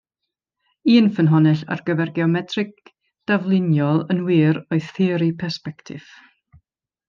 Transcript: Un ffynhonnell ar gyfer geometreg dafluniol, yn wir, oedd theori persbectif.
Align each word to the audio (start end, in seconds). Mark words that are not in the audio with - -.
Un 0.93 1.09
ffynhonnell 1.17 1.61
ar 1.75 1.83
gyfer 1.89 2.13
geometreg 2.15 2.73
dafluniol, 3.33 4.03
yn 4.15 4.25
wir, 4.31 4.61
oedd 4.77 4.91
theori 4.97 5.33
persbectif. 5.45 6.13